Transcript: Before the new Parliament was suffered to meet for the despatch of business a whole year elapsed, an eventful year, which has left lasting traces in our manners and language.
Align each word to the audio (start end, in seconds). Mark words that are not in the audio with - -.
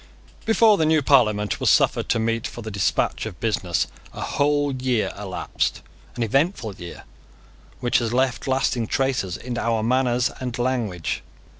Before 0.45 0.77
the 0.77 0.85
new 0.87 1.03
Parliament 1.03 1.59
was 1.59 1.69
suffered 1.69 2.09
to 2.09 2.17
meet 2.17 2.47
for 2.47 2.63
the 2.63 2.71
despatch 2.71 3.27
of 3.27 3.39
business 3.39 3.85
a 4.13 4.21
whole 4.21 4.71
year 4.73 5.13
elapsed, 5.15 5.83
an 6.15 6.23
eventful 6.23 6.73
year, 6.73 7.03
which 7.81 7.99
has 7.99 8.11
left 8.11 8.47
lasting 8.47 8.87
traces 8.87 9.37
in 9.37 9.59
our 9.59 9.83
manners 9.83 10.31
and 10.39 10.57
language. 10.57 11.21